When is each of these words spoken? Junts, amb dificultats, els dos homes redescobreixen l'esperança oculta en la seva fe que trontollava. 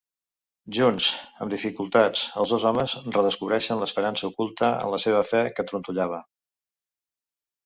Junts, 0.75 1.09
amb 1.45 1.51
dificultats, 1.53 2.23
els 2.43 2.53
dos 2.55 2.65
homes 2.69 2.95
redescobreixen 3.17 3.83
l'esperança 3.83 4.27
oculta 4.31 4.71
en 4.79 4.91
la 4.95 5.01
seva 5.05 5.21
fe 5.35 5.45
que 5.61 5.69
trontollava. 5.71 6.25